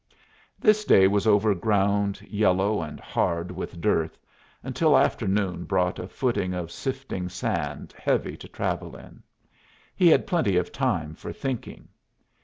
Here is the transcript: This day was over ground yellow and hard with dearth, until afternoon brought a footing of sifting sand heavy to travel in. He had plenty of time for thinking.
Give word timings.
This 0.57 0.83
day 0.83 1.05
was 1.07 1.27
over 1.27 1.53
ground 1.53 2.23
yellow 2.23 2.81
and 2.81 2.99
hard 2.99 3.51
with 3.51 3.79
dearth, 3.79 4.17
until 4.63 4.97
afternoon 4.97 5.63
brought 5.65 5.99
a 5.99 6.07
footing 6.07 6.55
of 6.55 6.71
sifting 6.71 7.29
sand 7.29 7.93
heavy 7.95 8.35
to 8.37 8.47
travel 8.47 8.95
in. 8.95 9.21
He 9.95 10.07
had 10.07 10.25
plenty 10.25 10.57
of 10.57 10.71
time 10.71 11.13
for 11.13 11.31
thinking. 11.31 11.87